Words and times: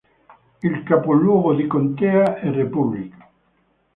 Il 0.63 0.81
capoluogo 0.81 1.53
di 1.53 1.67
contea 1.67 2.39
è 2.39 2.51
Republic. 2.51 3.15